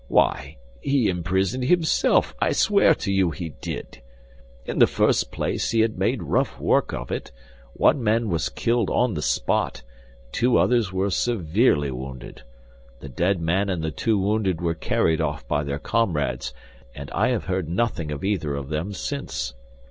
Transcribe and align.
Why, 0.07 0.57
he 0.81 1.09
imprisoned 1.09 1.65
himself, 1.65 2.33
I 2.39 2.53
swear 2.53 2.95
to 2.95 3.13
you 3.13 3.29
he 3.29 3.49
did. 3.61 4.01
In 4.65 4.79
the 4.79 4.87
first 4.87 5.31
place 5.31 5.69
he 5.69 5.81
had 5.81 5.99
made 5.99 6.23
rough 6.23 6.59
work 6.59 6.91
of 6.91 7.11
it; 7.11 7.31
one 7.73 8.03
man 8.03 8.27
was 8.31 8.49
killed 8.49 8.89
on 8.89 9.13
the 9.13 9.21
spot, 9.21 9.83
and 10.23 10.33
two 10.33 10.57
others 10.57 10.91
were 10.91 11.11
severely 11.11 11.91
wounded. 11.91 12.41
The 12.99 13.09
dead 13.09 13.39
man 13.39 13.69
and 13.69 13.83
the 13.83 13.91
two 13.91 14.17
wounded 14.17 14.59
were 14.59 14.73
carried 14.73 15.21
off 15.21 15.47
by 15.47 15.63
their 15.63 15.77
comrades, 15.77 16.51
and 16.95 17.11
I 17.11 17.27
have 17.27 17.43
heard 17.45 17.69
nothing 17.69 18.11
of 18.11 18.23
either 18.23 18.55
of 18.55 18.69
them 18.69 18.93
since. 18.93 19.53